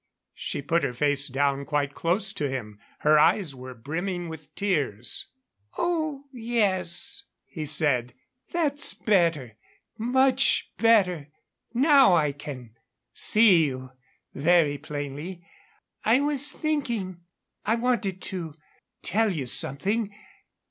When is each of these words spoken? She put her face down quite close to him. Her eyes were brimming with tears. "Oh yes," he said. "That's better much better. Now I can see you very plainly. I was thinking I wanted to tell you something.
She 0.33 0.63
put 0.63 0.81
her 0.83 0.95
face 0.95 1.27
down 1.27 1.63
quite 1.63 1.93
close 1.93 2.33
to 2.33 2.49
him. 2.49 2.79
Her 3.01 3.19
eyes 3.19 3.53
were 3.53 3.75
brimming 3.75 4.29
with 4.29 4.55
tears. 4.55 5.27
"Oh 5.77 6.23
yes," 6.33 7.25
he 7.45 7.67
said. 7.67 8.15
"That's 8.51 8.95
better 8.95 9.57
much 9.99 10.71
better. 10.79 11.27
Now 11.75 12.15
I 12.15 12.31
can 12.31 12.71
see 13.13 13.65
you 13.67 13.91
very 14.33 14.79
plainly. 14.79 15.45
I 16.03 16.19
was 16.19 16.51
thinking 16.51 17.21
I 17.63 17.75
wanted 17.75 18.23
to 18.23 18.55
tell 19.03 19.31
you 19.31 19.45
something. 19.45 20.11